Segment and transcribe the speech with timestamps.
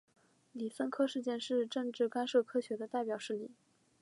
[0.51, 3.51] 李森科事件是政治干涉科学的代表事例。